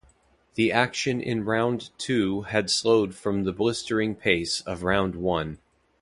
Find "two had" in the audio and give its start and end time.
1.99-2.71